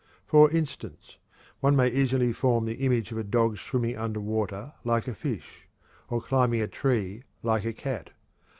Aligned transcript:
For 0.25 0.49
instance, 0.49 1.19
one 1.59 1.75
may 1.75 1.87
easily 1.89 2.33
form 2.33 2.65
the 2.65 2.73
image 2.83 3.11
of 3.11 3.19
a 3.19 3.23
dog 3.23 3.59
swimming 3.59 3.97
under 3.97 4.19
water 4.19 4.73
like 4.83 5.07
a 5.07 5.13
fish, 5.13 5.67
or 6.09 6.19
climbing 6.19 6.59
a 6.61 6.67
tree 6.67 7.21
like 7.43 7.65
a 7.65 7.73
cat. 7.73 8.09